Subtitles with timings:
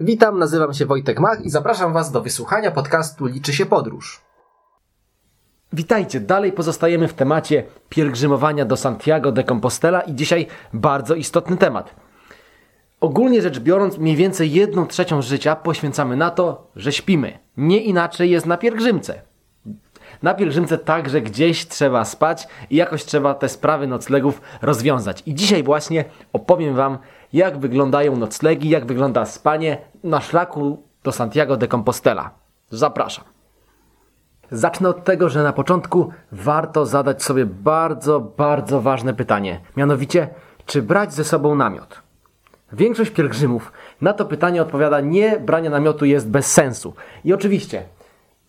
[0.00, 4.20] Witam, nazywam się Wojtek Mach i zapraszam Was do wysłuchania podcastu Liczy się podróż.
[5.72, 11.94] Witajcie, dalej pozostajemy w temacie pielgrzymowania do Santiago de Compostela i dzisiaj bardzo istotny temat.
[13.00, 17.38] Ogólnie rzecz biorąc, mniej więcej jedną trzecią życia poświęcamy na to, że śpimy.
[17.56, 19.22] Nie inaczej jest na pielgrzymce.
[20.22, 25.22] Na pielgrzymce także gdzieś trzeba spać i jakoś trzeba te sprawy noclegów rozwiązać.
[25.26, 26.98] I dzisiaj właśnie opowiem Wam,
[27.32, 32.30] jak wyglądają noclegi, jak wygląda spanie na szlaku do Santiago de Compostela.
[32.70, 33.24] Zapraszam.
[34.50, 39.60] Zacznę od tego, że na początku warto zadać sobie bardzo, bardzo ważne pytanie.
[39.76, 40.28] Mianowicie,
[40.66, 42.02] czy brać ze sobą namiot?
[42.72, 46.94] Większość pielgrzymów na to pytanie odpowiada nie, branie namiotu jest bez sensu.
[47.24, 47.82] I oczywiście,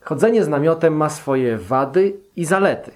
[0.03, 2.91] chodzenie z namiotem ma swoje wady i zalety.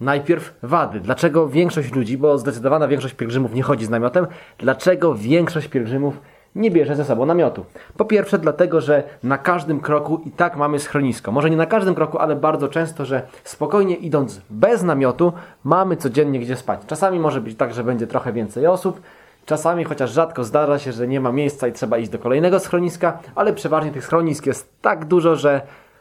[0.00, 1.00] Najpierw wady.
[1.00, 4.26] Dlaczego większość ludzi, bo zdecydowana większość pielgrzymów nie chodzi z namiotem,
[4.58, 6.20] dlaczego większość pielgrzymów
[6.54, 7.64] nie bierze ze sobą namiotu?
[7.96, 11.32] Po pierwsze, dlatego, że na każdym kroku i tak mamy schronisko.
[11.32, 15.32] Może nie na każdym kroku, ale bardzo często, że spokojnie idąc bez namiotu,
[15.64, 16.80] mamy codziennie gdzie spać.
[16.86, 19.00] Czasami może być tak, że będzie trochę więcej osób,
[19.46, 23.18] Czasami, chociaż rzadko zdarza się, że nie ma miejsca i trzeba iść do kolejnego schroniska,
[23.34, 25.60] ale przeważnie tych schronisk jest tak dużo, że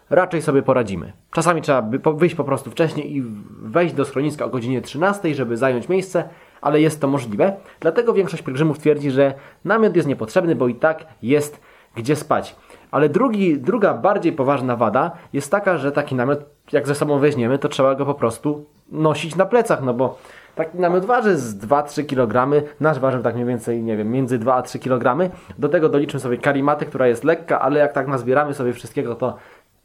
[0.09, 1.13] raczej sobie poradzimy.
[1.31, 1.81] Czasami trzeba
[2.13, 3.23] wyjść po prostu wcześniej i
[3.61, 6.23] wejść do schroniska o godzinie 13, żeby zająć miejsce,
[6.61, 7.53] ale jest to możliwe.
[7.79, 9.33] Dlatego większość pielgrzymów twierdzi, że
[9.65, 11.61] namiot jest niepotrzebny, bo i tak jest
[11.95, 12.55] gdzie spać.
[12.91, 16.39] Ale drugi, druga, bardziej poważna wada jest taka, że taki namiot,
[16.71, 20.17] jak ze sobą weźmiemy, to trzeba go po prostu nosić na plecach, no bo
[20.59, 24.55] Taki namiot waży z 2-3 kg, nasz ważył tak mniej więcej, nie wiem, między 2
[24.55, 25.31] a 3 kg.
[25.59, 29.37] Do tego doliczmy sobie karimatę, która jest lekka, ale jak tak nazbieramy sobie wszystkiego, to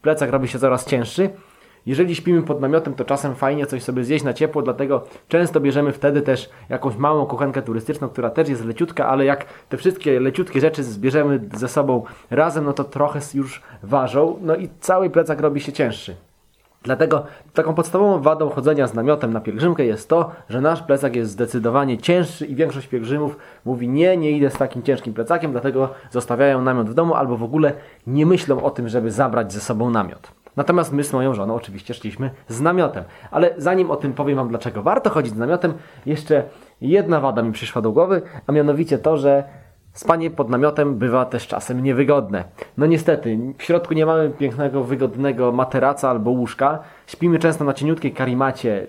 [0.04, 1.30] plecak robi się coraz cięższy.
[1.86, 5.92] Jeżeli śpimy pod namiotem, to czasem fajnie coś sobie zjeść na ciepło, dlatego często bierzemy
[5.92, 10.60] wtedy też jakąś małą kuchenkę turystyczną, która też jest leciutka, ale jak te wszystkie leciutkie
[10.60, 15.60] rzeczy zbierzemy ze sobą razem, no to trochę już ważą, no i cały plecak robi
[15.60, 16.16] się cięższy.
[16.84, 21.30] Dlatego taką podstawową wadą chodzenia z namiotem na pielgrzymkę jest to, że nasz plecak jest
[21.30, 26.62] zdecydowanie cięższy i większość pielgrzymów mówi nie, nie idę z takim ciężkim plecakiem, dlatego zostawiają
[26.62, 27.72] namiot w domu albo w ogóle
[28.06, 30.32] nie myślą o tym, żeby zabrać ze sobą namiot.
[30.56, 33.04] Natomiast my z moją żoną oczywiście szliśmy z namiotem.
[33.30, 35.74] Ale zanim o tym powiem Wam, dlaczego warto chodzić z namiotem,
[36.06, 36.42] jeszcze
[36.80, 39.44] jedna wada mi przyszła do głowy, a mianowicie to, że
[39.94, 42.44] Spanie pod namiotem bywa też czasem niewygodne.
[42.78, 46.78] No niestety, w środku nie mamy pięknego, wygodnego materaca albo łóżka.
[47.06, 48.86] Śpimy często na cieniutkiej karimacie.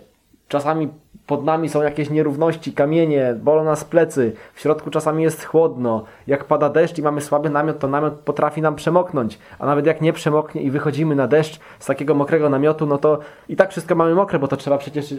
[0.47, 0.89] Czasami
[1.27, 4.33] pod nami są jakieś nierówności, kamienie, bolą nas plecy.
[4.53, 6.03] W środku czasami jest chłodno.
[6.27, 9.39] Jak pada deszcz i mamy słaby namiot, to namiot potrafi nam przemoknąć.
[9.59, 13.19] A nawet jak nie przemoknie i wychodzimy na deszcz z takiego mokrego namiotu, no to
[13.49, 15.13] i tak wszystko mamy mokre, bo to trzeba przecież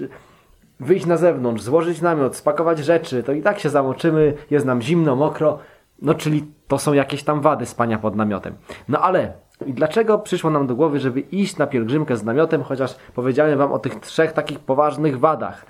[0.81, 3.23] wyjść na zewnątrz, złożyć namiot, spakować rzeczy.
[3.23, 5.59] To i tak się zamoczymy, jest nam zimno, mokro.
[6.03, 8.55] No, czyli to są jakieś tam wady spania pod namiotem.
[8.89, 9.33] No ale
[9.67, 13.73] i dlaczego przyszło nam do głowy, żeby iść na pielgrzymkę z namiotem, chociaż powiedziałem Wam
[13.73, 15.67] o tych trzech takich poważnych wadach?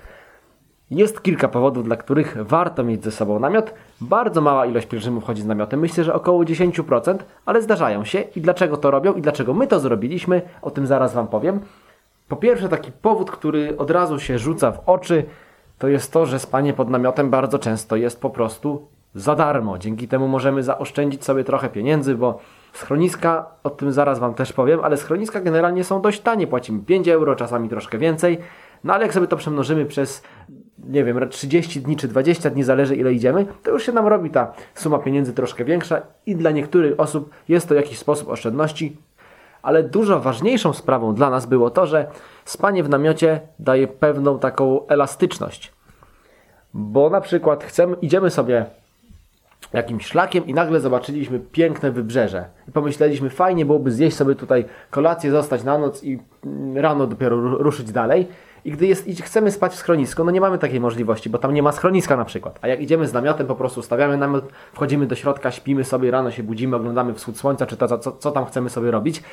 [0.91, 3.73] Jest kilka powodów, dla których warto mieć ze sobą namiot.
[4.01, 8.21] Bardzo mała ilość pielgrzymów chodzi z namiotem, myślę, że około 10%, ale zdarzają się.
[8.21, 11.59] I dlaczego to robią i dlaczego my to zrobiliśmy, o tym zaraz Wam powiem.
[12.27, 15.25] Po pierwsze, taki powód, który od razu się rzuca w oczy,
[15.79, 18.87] to jest to, że spanie pod namiotem bardzo często jest po prostu
[19.17, 19.77] za darmo.
[19.77, 22.39] Dzięki temu możemy zaoszczędzić sobie trochę pieniędzy, bo
[22.73, 26.47] schroniska, o tym zaraz Wam też powiem, ale schroniska generalnie są dość tanie.
[26.47, 28.37] Płacimy 5 euro, czasami troszkę więcej.
[28.83, 30.23] No ale jak sobie to przemnożymy przez,
[30.89, 34.29] nie wiem, 30 dni czy 20 dni, zależy ile idziemy, to już się nam robi
[34.29, 38.97] ta suma pieniędzy troszkę większa i dla niektórych osób jest to jakiś sposób oszczędności.
[39.61, 42.07] Ale dużo ważniejszą sprawą dla nas było to, że
[42.45, 45.73] spanie w namiocie daje pewną taką elastyczność.
[46.73, 48.65] Bo na przykład chcemy, idziemy sobie
[49.73, 52.45] jakimś szlakiem i nagle zobaczyliśmy piękne wybrzeże.
[52.67, 57.57] I pomyśleliśmy, fajnie byłoby zjeść sobie tutaj kolację, zostać na noc i mm, rano dopiero
[57.57, 58.27] ruszyć dalej.
[58.65, 61.63] I gdy jest, chcemy spać w schronisku, no nie mamy takiej możliwości, bo tam nie
[61.63, 62.59] ma schroniska na przykład.
[62.61, 66.31] A jak idziemy z namiotem, po prostu stawiamy namiot, wchodzimy do środka, śpimy sobie, rano
[66.31, 69.23] się budzimy, oglądamy wschód słońca, czy to, co, co tam chcemy sobie robić.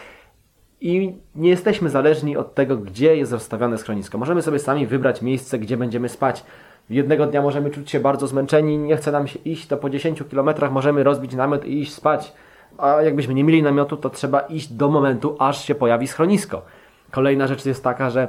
[0.81, 4.19] I nie jesteśmy zależni od tego, gdzie jest rozstawione schronisko.
[4.19, 6.45] Możemy sobie sami wybrać miejsce, gdzie będziemy spać
[6.91, 10.23] Jednego dnia możemy czuć się bardzo zmęczeni, nie chce nam się iść, to po 10
[10.31, 12.33] kilometrach możemy rozbić namiot i iść spać.
[12.79, 16.63] A jakbyśmy nie mieli namiotu, to trzeba iść do momentu, aż się pojawi schronisko.
[17.11, 18.29] Kolejna rzecz jest taka, że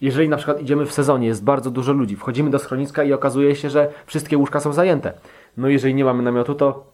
[0.00, 3.56] jeżeli na przykład idziemy w sezonie, jest bardzo dużo ludzi, wchodzimy do schroniska i okazuje
[3.56, 5.12] się, że wszystkie łóżka są zajęte.
[5.56, 6.84] No jeżeli nie mamy namiotu, to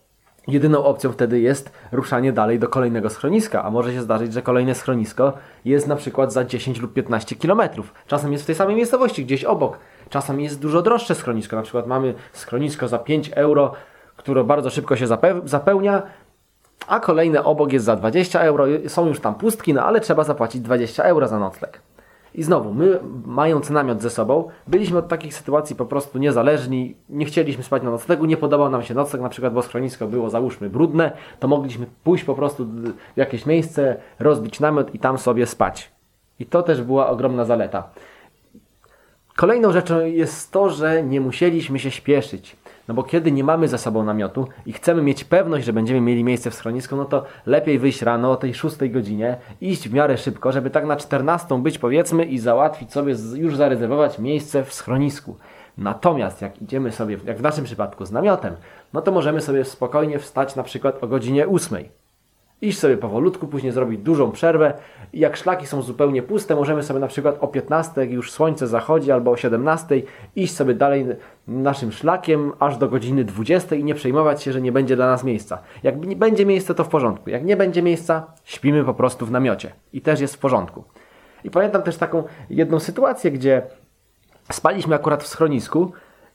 [0.48, 4.74] jedyną opcją wtedy jest ruszanie dalej do kolejnego schroniska, a może się zdarzyć, że kolejne
[4.74, 5.32] schronisko
[5.64, 7.94] jest na przykład za 10 lub 15 kilometrów.
[8.06, 9.78] Czasem jest w tej samej miejscowości, gdzieś obok.
[10.10, 11.56] Czasami jest dużo droższe schronisko.
[11.56, 13.72] Na przykład mamy schronisko za 5 euro,
[14.16, 15.06] które bardzo szybko się
[15.44, 16.02] zapełnia,
[16.86, 18.64] a kolejne obok jest za 20 euro.
[18.86, 21.80] Są już tam pustki, no ale trzeba zapłacić 20 euro za nocleg.
[22.34, 27.26] I znowu, my mając namiot ze sobą, byliśmy od takich sytuacji po prostu niezależni, nie
[27.26, 30.70] chcieliśmy spać na noclegu, nie podobał nam się nocleg, na przykład bo schronisko było załóżmy
[30.70, 32.64] brudne, to mogliśmy pójść po prostu
[33.14, 35.92] w jakieś miejsce, rozbić namiot i tam sobie spać.
[36.38, 37.88] I to też była ogromna zaleta.
[39.36, 42.56] Kolejną rzeczą jest to, że nie musieliśmy się śpieszyć.
[42.88, 46.24] No bo kiedy nie mamy za sobą namiotu i chcemy mieć pewność, że będziemy mieli
[46.24, 50.16] miejsce w schronisku, no to lepiej wyjść rano o tej 6 godzinie, iść w miarę
[50.18, 55.36] szybko, żeby tak na 14 być powiedzmy i załatwić sobie, już zarezerwować miejsce w schronisku.
[55.78, 58.56] Natomiast jak idziemy sobie, jak w naszym przypadku z namiotem,
[58.92, 61.84] no to możemy sobie spokojnie wstać na przykład o godzinie 8
[62.64, 64.74] iść sobie powolutku, później zrobić dużą przerwę
[65.14, 69.12] jak szlaki są zupełnie puste, możemy sobie na przykład o 15, jak już słońce zachodzi,
[69.12, 70.02] albo o 17
[70.36, 71.06] iść sobie dalej
[71.48, 75.24] naszym szlakiem aż do godziny 20 i nie przejmować się, że nie będzie dla nas
[75.24, 75.58] miejsca.
[75.82, 77.30] Jak będzie miejsce, to w porządku.
[77.30, 80.84] Jak nie będzie miejsca, śpimy po prostu w namiocie i też jest w porządku.
[81.44, 83.62] I pamiętam też taką jedną sytuację, gdzie
[84.52, 85.92] spaliśmy akurat w schronisku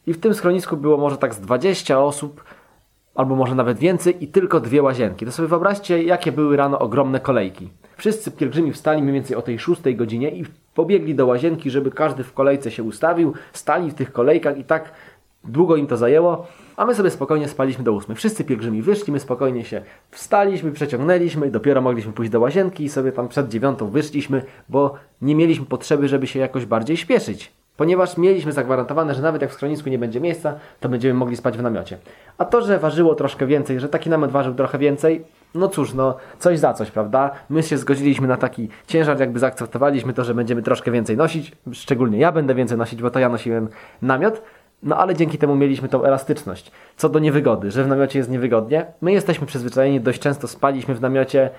[0.08, 2.44] i w tym schronisku było może tak z 20 osób,
[3.19, 5.25] albo może nawet więcej i tylko dwie łazienki.
[5.25, 7.69] To sobie wyobraźcie, jakie były rano ogromne kolejki.
[7.98, 10.45] Wszyscy pielgrzymi wstali mniej więcej o tej 6 godzinie i
[10.75, 14.92] pobiegli do łazienki, żeby każdy w kolejce się ustawił, stali w tych kolejkach i tak
[15.44, 18.16] długo im to zajęło, a my sobie spokojnie spaliśmy do 8.
[18.16, 19.81] Wszyscy pielgrzymi wyszli, my spokojnie się
[20.12, 24.94] wstaliśmy, przeciągnęliśmy i dopiero mogliśmy pójść do łazienki i sobie tam przed dziewiątą wyszliśmy, bo
[25.21, 29.54] nie mieliśmy potrzeby, żeby się jakoś bardziej śpieszyć ponieważ mieliśmy zagwarantowane, że nawet jak w
[29.54, 31.98] schronisku nie będzie miejsca, to będziemy mogli spać w namiocie.
[32.38, 35.24] A to, że ważyło troszkę więcej, że taki namiot ważył trochę więcej,
[35.56, 37.31] no cóż, no coś za coś, prawda?
[37.50, 42.20] My się zgodziliśmy na taki ciężar, jakby zaakceptowaliśmy to, że będziemy troszkę więcej nosić, szczególnie
[42.20, 43.68] ja będę więcej nosić, bo to ja nosiłem
[44.02, 44.42] namiot,
[44.84, 46.72] no ale dzięki temu mieliśmy tą elastyczność.
[46.98, 51.02] Co do niewygody, że w namiocie jest niewygodnie, my jesteśmy przyzwyczajeni, dość często spaliśmy w
[51.02, 51.50] namiocie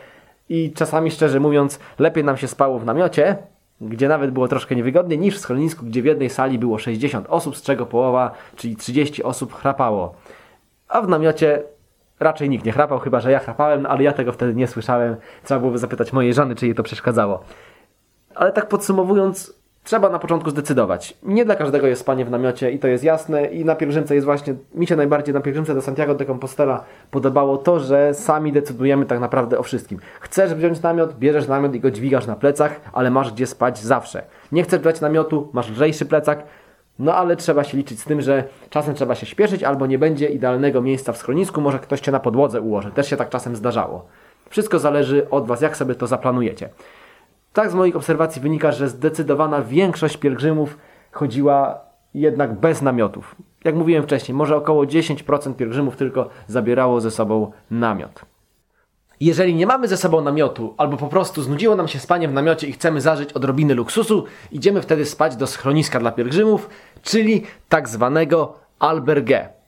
[0.48, 3.36] i czasami szczerze mówiąc, lepiej nam się spało w namiocie,
[3.80, 7.56] gdzie nawet było troszkę niewygodnie, niż w schronisku, gdzie w jednej sali było 60 osób,
[7.56, 10.14] z czego połowa, czyli 30 osób chrapało.
[10.88, 11.62] A w namiocie
[12.20, 15.16] raczej nikt nie chrapał, chyba że ja chrapałem, ale ja tego wtedy nie słyszałem.
[15.44, 17.44] Trzeba byłoby zapytać mojej żony, czy jej to przeszkadzało.
[18.34, 21.16] Ale tak podsumowując, Trzeba na początku zdecydować.
[21.22, 23.46] Nie dla każdego jest spanie w namiocie i to jest jasne.
[23.46, 27.56] I na pielgrzymce jest właśnie, mi się najbardziej na pielgrzymce do Santiago de Compostela podobało
[27.56, 29.98] to, że sami decydujemy tak naprawdę o wszystkim.
[30.20, 34.22] Chcesz wziąć namiot, bierzesz namiot i go dźwigasz na plecach, ale masz gdzie spać zawsze.
[34.52, 36.44] Nie chcesz brać namiotu, masz lżejszy plecak,
[36.98, 40.26] no ale trzeba się liczyć z tym, że czasem trzeba się śpieszyć albo nie będzie
[40.26, 42.90] idealnego miejsca w schronisku, może ktoś Cię na podłodze ułoży.
[42.90, 44.06] Też się tak czasem zdarzało.
[44.50, 46.68] Wszystko zależy od Was, jak sobie to zaplanujecie.
[47.52, 50.78] Tak z moich obserwacji wynika, że zdecydowana większość pielgrzymów
[51.12, 51.80] chodziła
[52.14, 53.36] jednak bez namiotów.
[53.64, 58.24] Jak mówiłem wcześniej, może około 10% pielgrzymów tylko zabierało ze sobą namiot.
[59.20, 62.66] Jeżeli nie mamy ze sobą namiotu, albo po prostu znudziło nam się spanie w namiocie
[62.66, 66.68] i chcemy zażyć odrobiny luksusu, idziemy wtedy spać do schroniska dla pielgrzymów,
[67.02, 69.59] czyli tak zwanego albergue.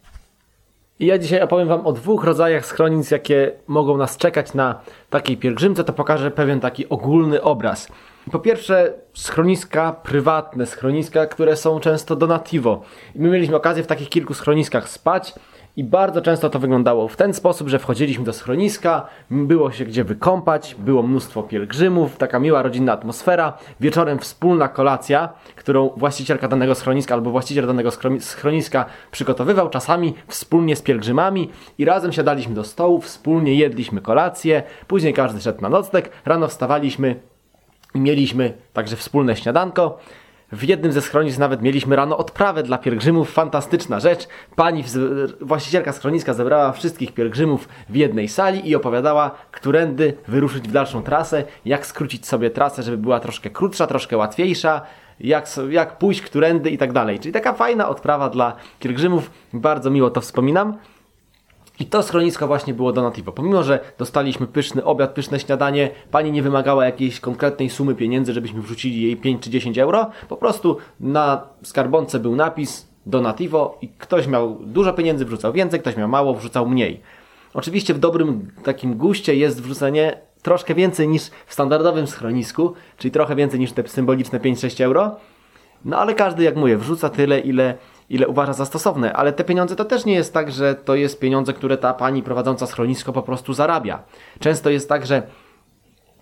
[1.03, 5.37] I ja dzisiaj opowiem Wam o dwóch rodzajach schronic, jakie mogą nas czekać na takiej
[5.37, 5.85] pielgrzymce.
[5.85, 7.89] To pokażę pewien taki ogólny obraz.
[8.33, 12.83] Po pierwsze, schroniska prywatne, schroniska, które są często donativo.
[13.15, 15.35] I my mieliśmy okazję w takich kilku schroniskach spać.
[15.77, 20.05] I bardzo często to wyglądało w ten sposób, że wchodziliśmy do schroniska, było się gdzie
[20.05, 23.59] wykąpać, było mnóstwo pielgrzymów, taka miła rodzinna atmosfera.
[23.81, 30.83] Wieczorem wspólna kolacja, którą właścicielka danego schroniska albo właściciel danego schroniska przygotowywał, czasami wspólnie z
[30.83, 36.49] pielgrzymami i razem siadaliśmy do stołu, wspólnie jedliśmy kolację, później każdy szedł na nocleg, rano
[36.49, 37.17] wstawaliśmy
[37.95, 39.99] i mieliśmy także wspólne śniadanko.
[40.53, 43.33] W jednym ze schronisk nawet mieliśmy rano odprawę dla pielgrzymów.
[43.33, 44.29] Fantastyczna rzecz.
[44.57, 44.85] Pani
[45.41, 51.45] właścicielka schroniska zebrała wszystkich pielgrzymów w jednej sali i opowiadała, którędy wyruszyć w dalszą trasę,
[51.65, 54.81] jak skrócić sobie trasę, żeby była troszkę krótsza, troszkę łatwiejsza,
[55.21, 57.19] jak, jak pójść, którędy i tak dalej.
[57.19, 59.31] Czyli taka fajna odprawa dla pielgrzymów.
[59.53, 60.77] Bardzo miło to wspominam.
[61.81, 63.33] I to schronisko właśnie było donativo.
[63.33, 68.63] Pomimo, że dostaliśmy pyszny obiad, pyszne śniadanie, pani nie wymagała jakiejś konkretnej sumy pieniędzy, żebyśmy
[68.63, 70.11] wrzucili jej 5 czy 10 euro.
[70.29, 75.97] Po prostu na skarbonce był napis donativo i ktoś miał dużo pieniędzy, wrzucał więcej, ktoś
[75.97, 77.01] miał mało, wrzucał mniej.
[77.55, 83.37] Oczywiście w dobrym takim guście jest wrzucenie troszkę więcej niż w standardowym schronisku, czyli trochę
[83.37, 85.17] więcej niż te symboliczne 5-6 euro.
[85.85, 87.75] No ale każdy, jak mówię, wrzuca tyle, ile
[88.13, 91.21] ile uważa za stosowne, ale te pieniądze to też nie jest tak, że to jest
[91.21, 94.03] pieniądze, które ta pani prowadząca schronisko po prostu zarabia.
[94.41, 95.23] Często jest tak, że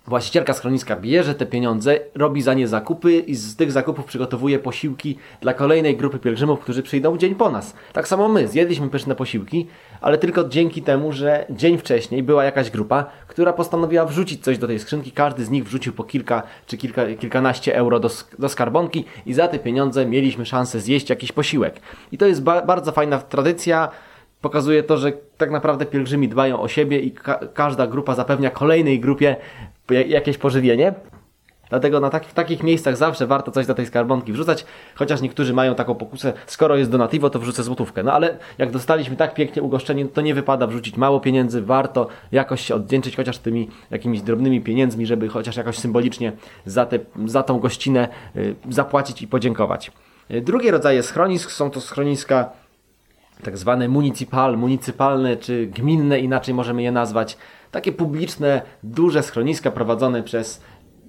[0.07, 5.17] Właścicielka schroniska bierze te pieniądze, robi za nie zakupy i z tych zakupów przygotowuje posiłki
[5.41, 7.73] dla kolejnej grupy pielgrzymów, którzy przyjdą dzień po nas.
[7.93, 9.67] Tak samo my zjedliśmy pyszne posiłki,
[10.01, 14.67] ale tylko dzięki temu, że dzień wcześniej była jakaś grupa, która postanowiła wrzucić coś do
[14.67, 15.11] tej skrzynki.
[15.11, 19.47] Każdy z nich wrzucił po kilka czy kilka, kilkanaście euro do, do skarbonki i za
[19.47, 21.79] te pieniądze mieliśmy szansę zjeść jakiś posiłek.
[22.11, 23.89] I to jest ba bardzo fajna tradycja
[24.41, 28.99] pokazuje to, że tak naprawdę pielgrzymi dbają o siebie i ka każda grupa zapewnia kolejnej
[28.99, 29.35] grupie
[29.91, 30.93] jakieś pożywienie.
[31.71, 35.53] Dlatego na taki, w takich miejscach zawsze warto coś do tej skarbonki wrzucać, chociaż niektórzy
[35.53, 38.03] mają taką pokusę, skoro jest donativo, to wrzucę złotówkę.
[38.03, 42.61] No ale jak dostaliśmy tak pięknie ugoszczenie, to nie wypada wrzucić mało pieniędzy, warto jakoś
[42.61, 46.31] się oddzięczyć chociaż tymi jakimiś drobnymi pieniędzmi, żeby chociaż jakoś symbolicznie
[46.65, 49.91] za, te, za tą gościnę y, zapłacić i podziękować.
[50.31, 52.49] Y, drugie rodzaje schronisk są to schroniska
[53.43, 57.37] tak zwane municipal, municypalne czy gminne, inaczej możemy je nazwać.
[57.71, 60.61] Takie publiczne, duże schroniska prowadzone przez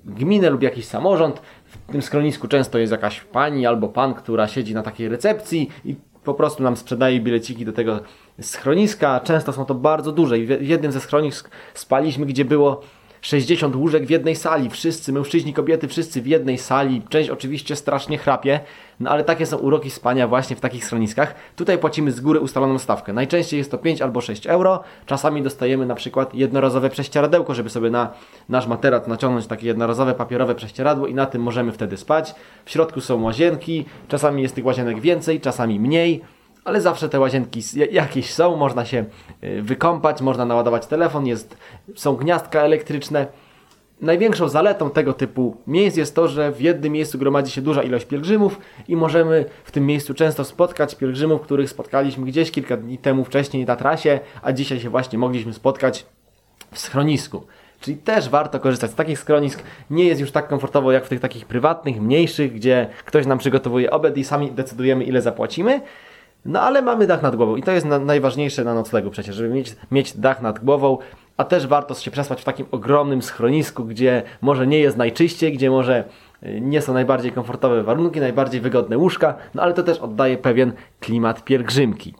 [0.05, 1.43] gminę lub jakiś samorząd.
[1.65, 5.97] W tym schronisku często jest jakaś pani albo pan, która siedzi na takiej recepcji i
[6.25, 8.01] po prostu nam sprzedaje bileciki do tego
[8.41, 9.21] schroniska.
[9.21, 12.83] Często są to bardzo duże i w jednym ze schronisk spaliśmy, gdzie było
[13.23, 17.03] 60 łóżek w jednej sali, wszyscy, mężczyźni, kobiety, wszyscy w jednej sali.
[17.09, 18.61] Część oczywiście strasznie chrapie,
[19.01, 21.35] no ale takie są uroki spania właśnie w takich schroniskach.
[21.57, 23.13] Tutaj płacimy z góry ustaloną stawkę.
[23.13, 24.83] Najczęściej jest to 5 albo 6 euro.
[25.07, 28.11] Czasami dostajemy na przykład jednorazowe prześcieradełko, żeby sobie na
[28.49, 32.35] nasz materac naciągnąć takie jednorazowe papierowe prześcieradło i na tym możemy wtedy spać.
[32.65, 36.23] W środku są łazienki, czasami jest tych łazienek więcej, czasami mniej
[36.65, 39.05] ale zawsze te łazienki jakieś są, można się
[39.45, 41.57] y, wykąpać, można naładować telefon, jest,
[41.95, 43.27] są gniazdka elektryczne.
[44.01, 48.05] Największą zaletą tego typu miejsc jest to, że w jednym miejscu gromadzi się duża ilość
[48.05, 53.25] pielgrzymów i możemy w tym miejscu często spotkać pielgrzymów, których spotkaliśmy gdzieś kilka dni temu
[53.25, 56.07] wcześniej na trasie, a dzisiaj się właśnie mogliśmy spotkać
[56.73, 57.47] w schronisku.
[57.81, 59.63] Czyli też warto korzystać z takich schronisk.
[59.91, 63.91] Nie jest już tak komfortowo jak w tych takich prywatnych, mniejszych, gdzie ktoś nam przygotowuje
[63.91, 65.81] obiad i sami decydujemy ile zapłacimy.
[66.45, 69.49] No ale mamy dach nad głową i to jest na, najważniejsze na noclegu przecież, żeby
[69.49, 70.99] mieć, mieć dach nad głową,
[71.37, 75.71] a też warto się przespać w takim ogromnym schronisku, gdzie może nie jest najczyściej, gdzie
[75.71, 76.05] może
[76.43, 80.73] y, nie są najbardziej komfortowe warunki, najbardziej wygodne łóżka, no ale to też oddaje pewien
[81.01, 82.15] klimat pielgrzymki.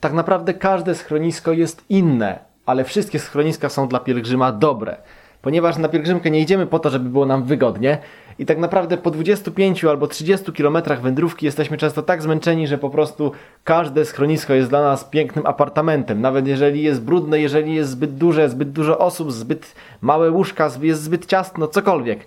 [0.00, 4.96] Tak naprawdę każde schronisko jest inne, ale wszystkie schroniska są dla pielgrzyma dobre
[5.42, 7.98] ponieważ na pielgrzymkę nie idziemy po to, żeby było nam wygodnie
[8.38, 12.90] i tak naprawdę po 25 albo 30 kilometrach wędrówki jesteśmy często tak zmęczeni, że po
[12.90, 13.32] prostu
[13.64, 16.20] każde schronisko jest dla nas pięknym apartamentem.
[16.20, 21.02] Nawet jeżeli jest brudne, jeżeli jest zbyt duże, zbyt dużo osób, zbyt małe łóżka, jest
[21.02, 22.26] zbyt ciasno, cokolwiek.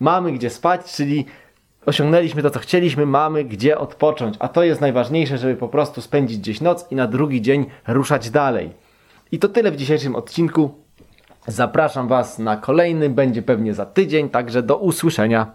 [0.00, 1.26] Mamy gdzie spać, czyli
[1.86, 4.34] osiągnęliśmy to, co chcieliśmy, mamy gdzie odpocząć.
[4.38, 8.30] A to jest najważniejsze, żeby po prostu spędzić gdzieś noc i na drugi dzień ruszać
[8.30, 8.70] dalej.
[9.32, 10.85] I to tyle w dzisiejszym odcinku.
[11.46, 15.52] Zapraszam Was na kolejny, będzie pewnie za tydzień, także do usłyszenia.